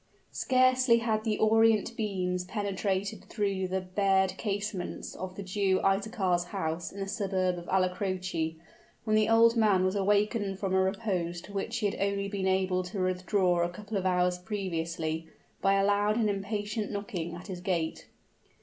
Scarcely 0.31 0.97
had 0.97 1.23
the 1.23 1.37
orient 1.37 1.95
beams 1.95 2.43
penetrated 2.45 3.25
through 3.25 3.67
the 3.67 3.81
barred 3.81 4.35
casements 4.35 5.13
of 5.13 5.35
the 5.35 5.43
Jew 5.43 5.79
Isaachar's 5.83 6.45
house 6.45 6.91
in 6.91 6.99
the 7.01 7.07
suburb 7.07 7.59
of 7.59 7.69
Alla 7.69 7.93
Croce, 7.93 8.55
when 9.03 9.15
the 9.15 9.29
old 9.29 9.55
man 9.55 9.85
was 9.85 9.93
awakened 9.95 10.57
from 10.57 10.73
a 10.73 10.79
repose 10.81 11.39
to 11.41 11.53
which 11.53 11.77
he 11.77 11.85
had 11.85 12.01
only 12.01 12.27
been 12.27 12.47
able 12.47 12.81
to 12.85 12.99
withdraw 13.03 13.61
a 13.63 13.69
couple 13.69 13.95
of 13.95 14.07
hours 14.07 14.39
previously, 14.39 15.27
by 15.61 15.75
a 15.75 15.85
loud 15.85 16.15
and 16.17 16.31
impatient 16.31 16.89
knocking 16.89 17.35
at 17.35 17.45
his 17.45 17.61
gate. 17.61 18.07